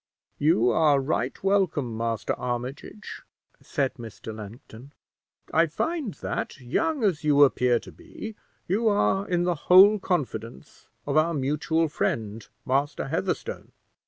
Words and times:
"You 0.39 0.71
are 0.71 0.99
right 0.99 1.43
welcome, 1.43 1.95
Master 1.95 2.33
Armitage," 2.33 3.21
said 3.61 3.93
Mr. 3.99 4.35
Langton; 4.35 4.93
"I 5.53 5.67
find 5.67 6.15
that, 6.15 6.59
young 6.59 7.03
as 7.03 7.23
you 7.23 7.43
appear 7.43 7.77
to 7.81 7.91
be, 7.91 8.33
you 8.67 8.87
are 8.87 9.27
in 9.29 9.43
the 9.43 9.53
whole 9.69 9.99
confidence 9.99 10.87
of 11.05 11.17
our 11.17 11.35
mutual 11.35 11.87
friend, 11.87 12.47
Master 12.65 13.09
Heatherstone. 13.09 13.73